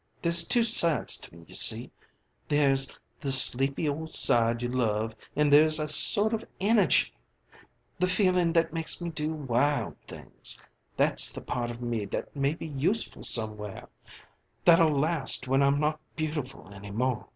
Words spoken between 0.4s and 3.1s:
two sides to me, you see. There's